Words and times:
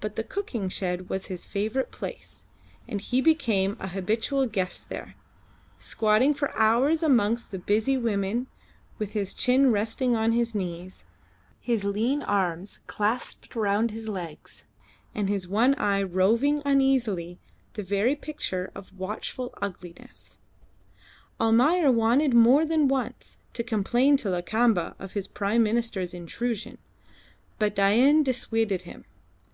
But 0.00 0.16
the 0.16 0.22
cooking 0.24 0.68
shed 0.68 1.08
was 1.08 1.28
his 1.28 1.46
favourite 1.46 1.90
place, 1.90 2.44
and 2.86 3.00
he 3.00 3.22
became 3.22 3.74
an 3.80 3.88
habitual 3.88 4.44
guest 4.44 4.90
there, 4.90 5.14
squatting 5.78 6.34
for 6.34 6.54
hours 6.58 7.02
amongst 7.02 7.50
the 7.52 7.58
busy 7.58 7.96
women, 7.96 8.46
with 8.98 9.12
his 9.12 9.32
chin 9.32 9.72
resting 9.72 10.14
on 10.14 10.32
his 10.32 10.54
knees, 10.54 11.06
his 11.58 11.84
lean 11.84 12.20
arms 12.22 12.80
clasped 12.86 13.56
round 13.56 13.92
his 13.92 14.06
legs, 14.06 14.66
and 15.14 15.30
his 15.30 15.48
one 15.48 15.74
eye 15.76 16.02
roving 16.02 16.60
uneasily 16.66 17.38
the 17.72 17.82
very 17.82 18.14
picture 18.14 18.70
of 18.74 18.92
watchful 18.98 19.54
ugliness. 19.62 20.36
Almayer 21.40 21.90
wanted 21.90 22.34
more 22.34 22.66
than 22.66 22.88
once 22.88 23.38
to 23.54 23.64
complain 23.64 24.18
to 24.18 24.28
Lakamba 24.28 24.94
of 24.98 25.12
his 25.12 25.26
Prime 25.26 25.62
Minister's 25.62 26.12
intrusion, 26.12 26.76
but 27.58 27.74
Dain 27.74 28.22
dissuaded 28.22 28.82
him. 28.82 29.06